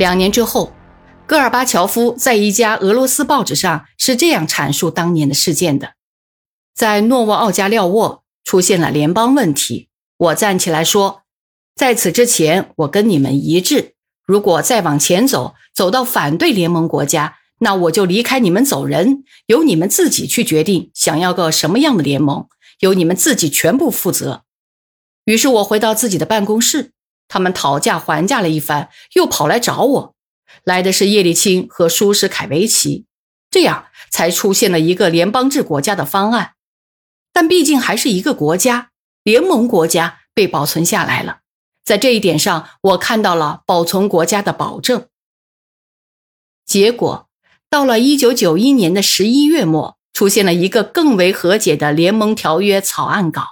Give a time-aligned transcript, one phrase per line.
[0.00, 0.72] 两年之后，
[1.26, 5.92] 戈尔巴乔夫在一家俄罗斯报纸上是这样阐述当年的事件的：
[6.74, 11.24] 在诺沃奥加廖沃出现了联邦问题，我站起来说，
[11.74, 13.92] 在此之前，我跟你们一致，
[14.24, 24.44] 如果再往前走，走到反对联盟国家，那我就离开你们走人，由你们自己去决定想要个什么样的联盟，由你们自己全部负责。
[25.26, 26.92] 于是我回到自己的办公室。
[27.30, 30.14] 他们讨价还价了一番，又跑来找我。
[30.64, 33.06] 来的是叶利钦和舒什凯维奇，
[33.50, 36.54] 这样才出现了一个联邦制国家的方案。
[37.32, 38.90] 但毕竟还是一个国家，
[39.22, 41.38] 联盟国家被保存下来了。
[41.84, 45.06] 在这一点上，我看到了保存国家的保证。
[46.66, 47.28] 结果
[47.70, 53.42] 到了一九九一年的十一月末，出现了一个更为和解的联盟条约草案稿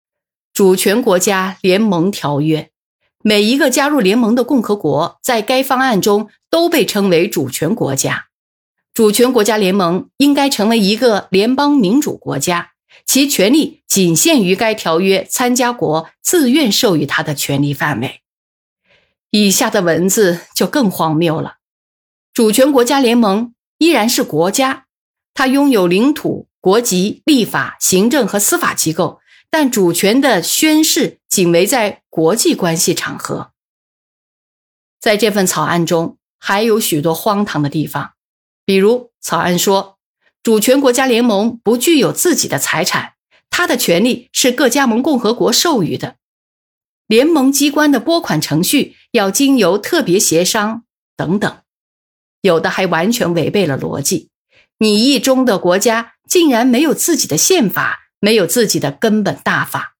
[0.52, 2.70] ——主权国家联盟条约。
[3.26, 8.26] 每一个加入联盟的共和国，在该方案中都被称为主权国家。
[8.92, 12.72] 主权国家联盟应该成为一个联邦民主国家，
[13.06, 18.20] 其权利仅限于该条约参加国自愿授予他的权利范围。
[19.30, 21.54] 以下的文字就更荒谬了：
[22.34, 24.84] 主权国家联盟依然是国家，
[25.32, 29.20] 它拥有领土、国籍、立法、行政和司法机构。
[29.50, 33.50] 但主权的宣誓仅为在国际关系场合。
[35.00, 38.12] 在这份草案中，还有许多荒唐的地方，
[38.64, 39.98] 比如草案说，
[40.40, 43.14] 主权国家联盟不具有自己的财产，
[43.50, 46.14] 它的权利是各加盟共和国授予的，
[47.08, 50.84] 联盟机关的拨款程序要经由特别协商
[51.16, 51.62] 等等，
[52.42, 54.30] 有的还完全违背了逻辑。
[54.78, 58.02] 拟议中的国家竟然没有自己的宪法。
[58.20, 59.93] 没有自己的根本大法。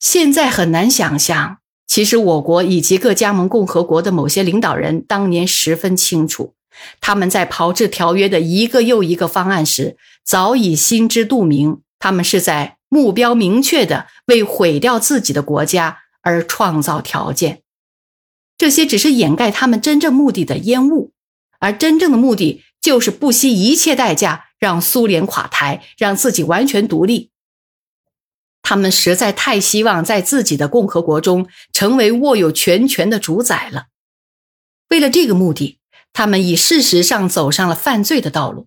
[0.00, 6.54] 现在很难想象，其实我国以及各加盟共和国的某些领导人当年十分清楚，
[7.00, 17.60] 他们在炮制条约的一个又一个方案时，早已心知肚明，他们是在目标明确的为毁掉自己的国家而创造条件。
[18.56, 21.12] 这些只是掩盖他们真正目的的烟雾，
[21.60, 24.46] 而真正的目的就是不惜一切代价。
[24.60, 27.30] 让苏联垮台，让自己完全独立。
[28.62, 33.86] 他们实在太希望在自己的共和国中成为握有全权的主宰了。
[34.88, 35.78] 为了这个目的，
[36.12, 38.66] 他们已事实上走上了犯罪的道路。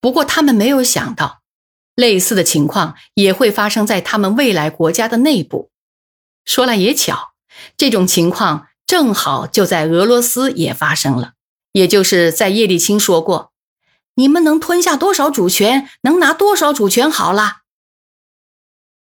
[0.00, 1.42] 不过，他们没有想到，
[1.94, 5.70] 类似的情况也会发生在他们未来国家的内部。
[6.44, 7.32] 说来也巧，
[7.76, 11.34] 这种情况正好就在俄罗斯也发生了，
[11.72, 13.52] 也就是在叶利钦说过。
[14.14, 17.59] 你们能吞下多少主权，能拿多少主权好了。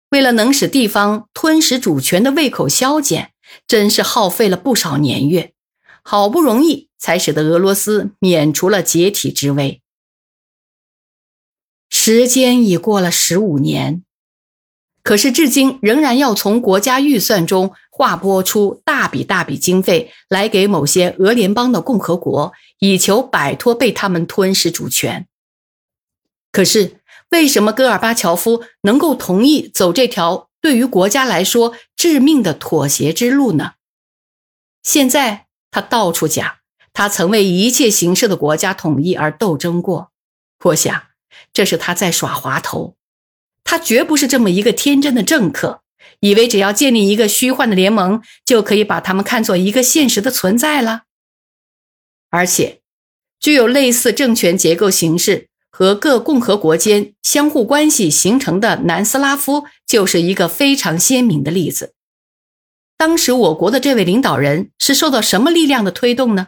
[0.10, 3.34] 为了能使地方吞食主权的胃口消减，
[3.68, 5.54] 真是耗费了不少年月，
[6.02, 9.82] 好不容易才使得俄罗斯免除了解体之危。
[11.90, 14.04] 时间已过了十五年。
[15.04, 25.26] 可是，至今仍然要从国家预算中划拨出大笔大笔经费来给某些俄联邦的共和国，以求摆脱被他们吞噬主权。
[26.52, 33.74] 可是，为什么戈尔巴乔夫能够同意走这条对于国家来说致命的妥协之路呢？
[34.84, 36.58] 现在他到处讲，
[36.94, 40.12] 他曾为一切形式的国家统一而斗争过。
[40.64, 41.04] 我想，
[41.52, 42.96] 这是他在耍滑头。
[43.64, 45.82] 他绝不是这么一个天真的政客，
[46.22, 51.04] 以为只要建立一个虚幻的联盟，就可以把他们看作一个现实的存在了。
[52.30, 52.82] 而且，
[53.40, 61.94] 具有类似政权结构形式和各共和国间相互关系形成的南斯拉夫，就是一个非常鲜明的例子。
[62.98, 66.48] 当时我国的这位领导人是受到什么力量的推动呢？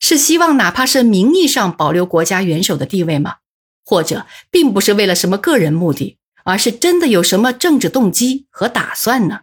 [0.00, 3.36] 是希望哪怕是名义上保留国家元首的地位吗？
[3.84, 6.18] 或者，并不是为了什么个人目的？
[6.42, 9.42] 而是真的有什么政治动机和打算呢？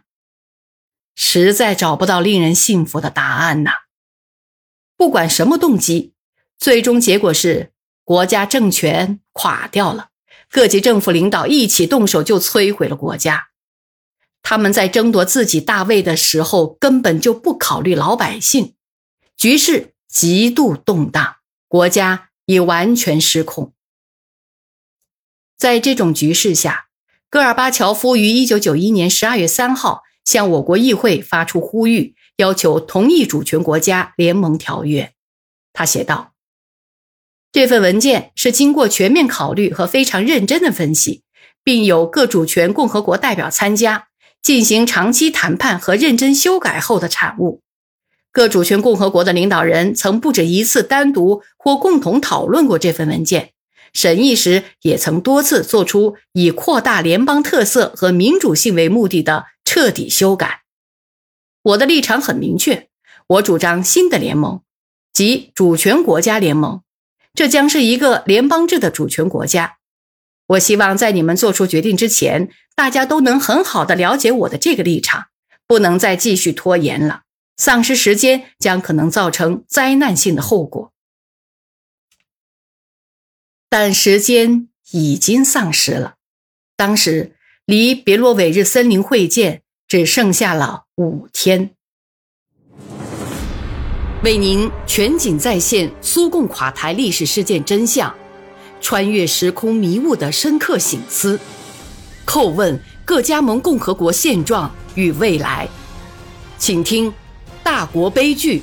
[1.14, 3.70] 实在找不到令人信服的答案呐。
[4.94, 6.12] 不管什么动机，
[6.58, 7.71] 最终结果是
[8.04, 10.10] 国家政权垮掉了，
[10.50, 13.48] 各级政府领导一起动手就摧毁了国家。
[14.42, 18.74] 他们在争夺自己大位的时候，根本就不考虑老百姓，
[19.36, 21.36] 局势极度动荡，
[21.68, 23.72] 国家已完全失控。
[25.56, 26.88] 在这种局势下。
[27.30, 35.14] 戈尔巴乔夫于一九九一年十二月三号向我国议会发出呼吁，要求同意主权国家联盟条约。
[35.72, 36.31] 他写道
[37.52, 41.22] ：“这份文件是经过全面考虑和非常认真的分析，
[41.62, 44.08] 并有各主权共和国代表参加，
[44.40, 47.60] 进行长期谈判和认真修改后的产物。
[48.32, 53.50] 各主权共和国的领导人曾不止一次单独或共同讨论过这份文件，
[53.92, 60.62] 审议时也曾多次做出以扩大联邦特色和民主性为目的的彻底修改。
[61.62, 62.88] 我的立场很明确，
[63.26, 64.62] 我主张新的联盟，
[65.12, 66.80] 即主权国家联盟，
[67.34, 69.78] 这将是一个联邦制的主权国家。
[70.48, 75.26] 我希望在你们做出决定之前，大家都能很好的了解我的这个立场，
[75.66, 77.22] 不能再继续拖延了。
[77.56, 80.92] 丧失时间将可能造成灾难性的后果，
[83.68, 86.16] 但时间已经丧失了。
[86.76, 91.76] 当时离别洛韦日森林会见只剩下了五天。
[94.22, 98.14] 为您全景再现苏共垮台历史事件真相，
[98.80, 101.40] 穿越时空迷雾的深刻醒思，
[102.24, 105.68] 叩问各加盟共和国现状与未来，
[106.56, 107.12] 请听。
[107.64, 108.62] 大国悲剧，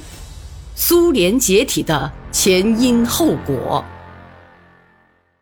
[0.75, 3.83] 苏联解体的前因后果。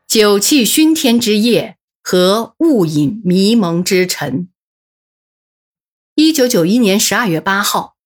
[0.07, 4.49] 酒气熏天之夜和雾隐迷蒙之晨。
[6.15, 7.96] 一九九一年十二月八号，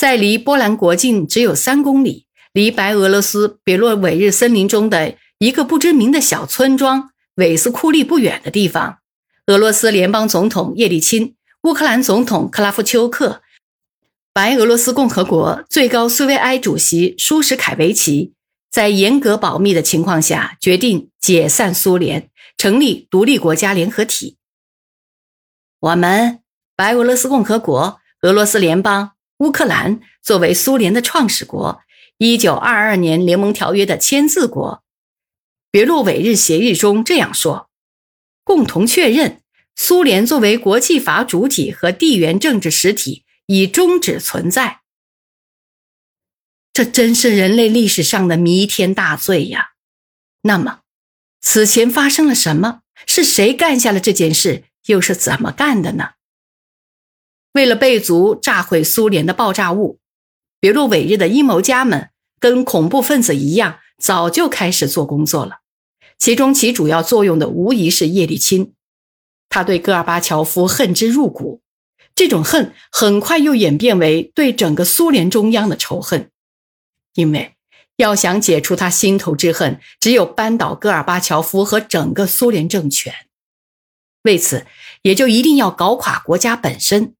[0.00, 2.24] 在离波兰国境只有三公里、
[2.54, 9.00] 离白俄罗斯别洛韦日森林中的一个不知名的小村庄韦斯库利不远的地方，
[9.48, 13.42] 俄罗斯联邦总统叶利钦、乌克兰总统克拉夫丘克。
[14.32, 18.32] 白俄罗斯共和国最高苏维埃主席舒什凯维奇
[18.70, 24.38] 在严格保密的情况下决定解散苏联，成立独立国家联合体。
[25.78, 26.40] 我们
[26.74, 31.82] 白俄罗斯共和国、俄罗斯联邦、乌克兰作为苏联的创始国，
[32.16, 34.82] 一九二二年联盟条约的签字国，
[35.70, 37.68] 别洛韦日协议中这样说：
[38.44, 39.42] 共同确认
[39.76, 43.24] 苏联作为国际法主体和地缘政治实体。
[43.52, 44.82] 已终止存在，
[46.72, 49.72] 这真是人类历史上的弥天大罪呀！
[50.42, 50.82] 那么，
[51.40, 52.82] 此前发生了什么？
[53.08, 54.66] 是谁干下了这件事？
[54.86, 56.10] 又是怎么干的呢？
[57.52, 59.98] 为了备足炸毁苏联的爆炸物，
[60.60, 65.60] 别洛韦日的阴谋家们跟恐怖分子一样，早就开始做工作了。
[66.18, 68.72] 其中起主要作用的无疑是叶利钦，
[69.48, 71.62] 他对戈尔巴乔夫恨之入骨。
[72.14, 76.30] 这种恨很快又演变为对整个苏联中央的仇恨，
[77.14, 77.54] 因为
[77.96, 83.14] 要想解除他心头之恨，只有扳倒戈尔巴乔夫和整个苏联政权。
[84.24, 84.66] 为此，
[85.02, 87.14] 也就一定要搞垮国家本身。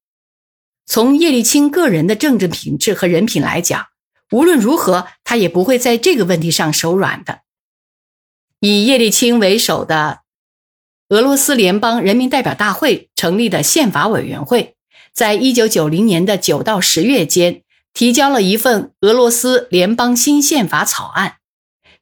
[0.91, 3.85] 从叶利钦个人的政治品质和人品来讲，
[4.29, 7.43] 无论如何，他也不会在这个问题上手软的。
[8.59, 10.19] 以叶利钦为首的
[11.07, 14.75] 俄罗斯联邦人民代表大会成立的宪法委员会。
[15.13, 17.61] 在一九九零年的九到十月间，
[17.93, 21.35] 提交了一份俄罗斯联邦新宪法草案，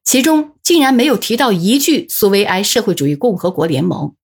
[0.03, 4.15] 其中竟然没有提到一句苏维埃社会主义共和国联盟。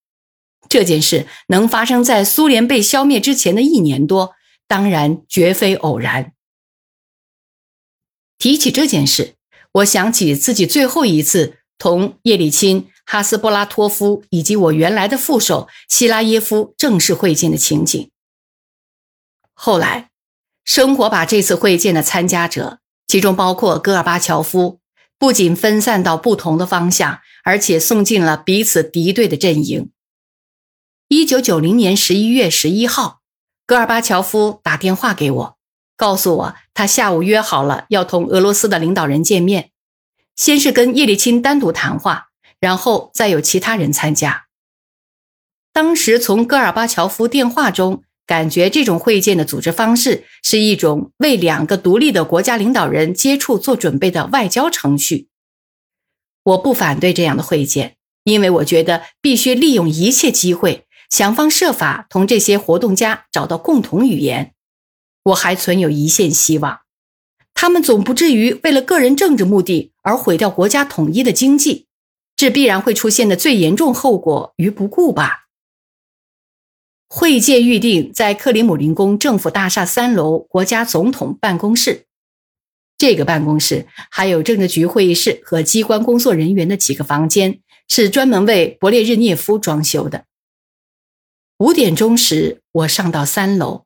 [0.67, 4.34] 这件事能发生在苏联被消灭之前的一年多，
[4.67, 6.33] 当然绝非偶然。
[8.37, 9.35] 提起这件事，
[9.73, 18.11] 我想起自己最后一次同叶利钦、哈斯波拉托夫以及我原来的副手希拉耶夫正式会见的情景。
[19.53, 20.09] 后来，
[20.63, 24.79] 生活把这次会见的参加者，其中包括戈尔巴乔夫，
[25.17, 29.91] 不仅分散到不同的方向，而且送进了彼此敌对的阵营。
[31.07, 33.21] 一九九零年十一月十一号，
[33.65, 35.57] 戈尔巴乔夫打电话给我，
[35.97, 39.71] 告诉我他下午约好了要同俄罗斯的领导人见面，
[40.35, 42.27] 先是跟叶利钦单独谈话，
[42.59, 44.45] 然后再有其他人参加。
[45.73, 48.03] 当时从戈尔巴乔夫电话中。
[48.27, 55.27] 感觉这种会见的组织方式是一种为两个独立的国家领导人接触做准备的外交程序。
[56.41, 60.84] 我不反对这样的会见，因为我觉得必须利用一切机会，
[61.15, 64.53] 想方设法同这些活动家找到共同语言。
[65.23, 66.81] 我还存有一线希望，
[67.53, 71.87] 他们总不至于为了个人政治目的而毁掉国家统一的经济，
[72.35, 75.45] 这必然会出现的最严重后果于不顾吧。
[77.07, 82.07] 会见预定在克里姆林宫政府大厦三楼国家总统办公室。
[82.97, 90.25] 这个办公室还有政治局会议室和机关工作人员的几个房间，是专门为勃列日涅夫装修的。
[91.59, 93.85] 五点钟时，我上到三楼，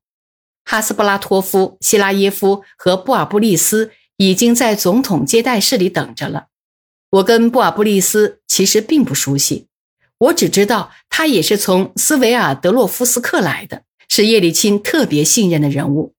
[0.65, 6.47] 哈斯布拉托夫、希拉耶夫和布尔布利斯已经在总统接待室里等着了。
[7.11, 9.67] 我跟布尔布利斯其实并不熟悉。
[10.17, 16.15] 我只知道他也是从斯维尔德洛夫斯克来的，是叶利钦特别信任的人物。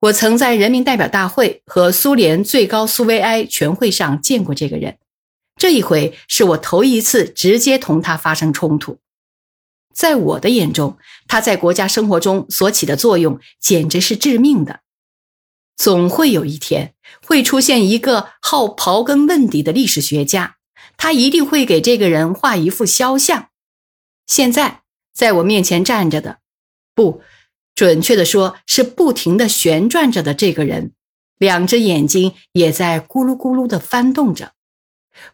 [0.00, 4.96] 我曾在人民代表大会和苏联最高苏维埃全会上见过这个人，
[5.56, 8.98] 这一回是我头一次直接同他发生冲突。
[9.98, 14.82] 在我的眼中，他在国家生活中所起的作用简直是致命的。
[15.76, 16.94] 总会有一天
[17.26, 20.58] 会出现一个好刨根问底的历史学家，
[20.96, 23.48] 他一定会给这个人画一幅肖像。
[24.24, 26.38] 现在在我面前站着的，
[26.94, 27.20] 不。
[27.74, 30.92] 准确的说，是不停的旋转着的这个人，
[31.38, 34.52] 两只眼睛也在咕噜咕噜的翻动着。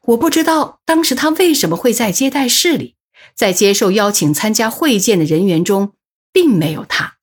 [0.07, 2.97] 我不知道当时他为什么会在接待室里，
[3.35, 5.95] 在接受邀请参加会见的人员中，
[6.33, 7.19] 并没有他。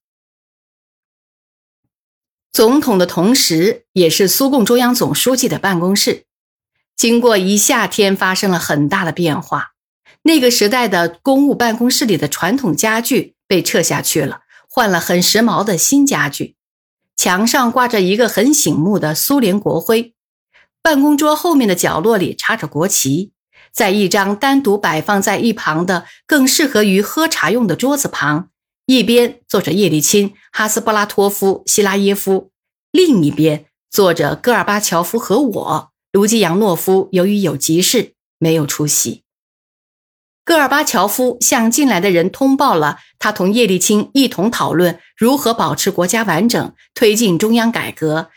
[2.51, 6.25] 总统的同时，也是苏共中央总书记的办公室，
[6.96, 9.72] 经过一夏天，发生了很大的变化。
[10.24, 14.41] 那个时代的公务办公室里的传统家具被撤下去了。
[14.74, 16.55] 换了很时髦的新家具，
[17.17, 20.13] 墙上挂着一个很醒目的苏联国徽，
[20.81, 23.34] 办公桌后面的角落里插着国旗，
[23.74, 28.50] 在一张单独摆放在一旁的更适合于喝茶用的桌子旁，
[28.86, 32.51] 一边坐着叶利钦、哈斯波拉托夫、希拉耶夫，
[32.92, 35.92] 另一边坐着戈尔巴乔夫和我。
[36.12, 39.24] 卢基扬诺夫由于有急事没有出席。
[40.44, 48.30] 戈尔巴乔夫向进来的人通报了他同叶利钦一同讨论如何保持国家完整、推进中央改革、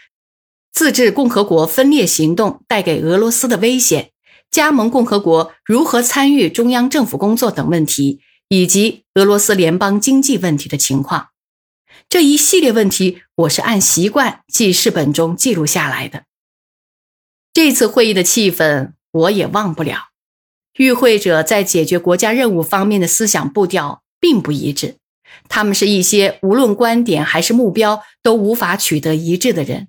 [0.72, 4.12] 自治共和国分裂行动带给俄罗斯的危险、
[4.54, 11.30] 加盟共和国如何参与中央政府工作等问题，以及俄罗斯联邦经济问题的情况。
[12.08, 16.26] 这一系列问题，我是按习惯记事本中记录下来的。
[17.52, 20.10] 这次会议的气氛，我也忘不了。
[20.76, 24.98] 与会者在解决国家任务方面的思想步调并不一致，
[25.48, 29.88] 他们是一些无论观点还是目标都无法取得一致的人。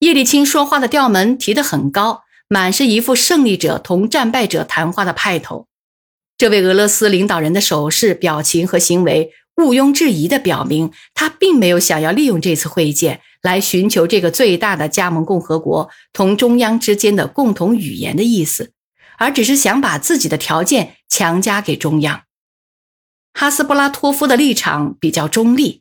[0.00, 5.68] 叶利钦说话的调门提得很高，满是一副胜利者同战败者谈话的派头。
[6.36, 18.72] 这位俄罗斯领导人的手势、表情和行为毋庸置疑地表明，他并没有想要利用这次会见来寻求这个最大的加盟共和国同中央之间的共同语言的意思。
[19.16, 22.24] 而只是想把自己的条件强加给中央。
[23.32, 25.80] 哈斯布拉托夫的立场比较中立，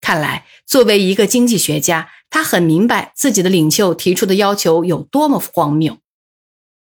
[0.00, 5.98] 看来作为一个经济学家，他很明白自己的领袖提出的要求有多么荒谬。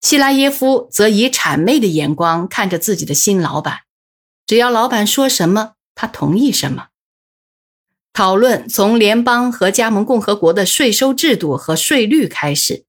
[0.04, 3.84] 希拉耶夫则以谄媚的眼光看着自己的新老板，
[4.46, 6.88] 只要老板说什么，他同意什么。
[8.12, 12.84] 讨论从联邦和加盟共和国的税收制度和税率开始。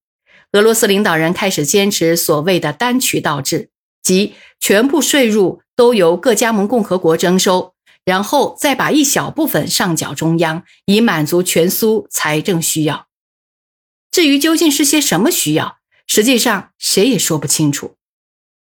[0.51, 3.69] 俄罗斯领导人开始坚持所谓的单渠道制，
[4.03, 13.07] 即全部税入都由各加盟共和国征收，然后再把一小部分上缴中央，以满足全苏财政需要。
[14.11, 15.74] 至于究竟是些什么需要，
[16.07, 17.95] 实际上谁也说不清楚。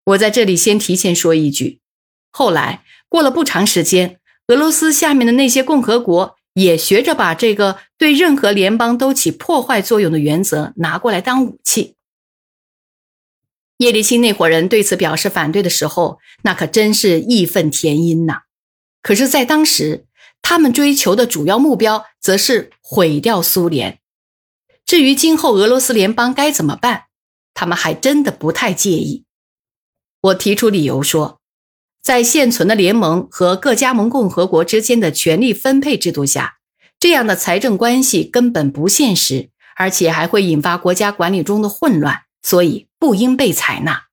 [0.05, 1.79] 我在这里先提前说一句：
[2.31, 6.37] 后来过了不长时间，俄罗斯下面的那些共和国。
[6.57, 11.93] 也学着把这个对任何联邦都起破坏作用的原则拿过来当武器。
[13.77, 18.41] 叶利钦那伙人对此表示反对的时候，那可真是义愤填膺呐。
[19.03, 20.07] 可是，在当时，
[20.41, 23.99] 他们追求的主要目标则是毁掉苏联。
[24.83, 27.03] 至于今后俄罗斯联邦该怎么办，
[27.57, 29.25] 他们还真的不太介意。
[30.21, 31.39] 我提出理由说。
[31.99, 36.59] 在现存的联盟和各加盟共和国之间的权力分配制度下，
[36.97, 44.06] 这样的财政关系根本不现实，而且还会引发国家管理中的混乱，所以不应被采纳。